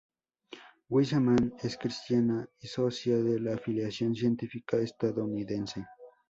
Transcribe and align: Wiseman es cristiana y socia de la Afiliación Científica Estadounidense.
Wiseman 0.89 1.53
es 1.61 1.77
cristiana 1.77 2.49
y 2.59 2.65
socia 2.65 3.17
de 3.21 3.39
la 3.39 3.53
Afiliación 3.53 4.15
Científica 4.15 4.77
Estadounidense. 4.77 5.85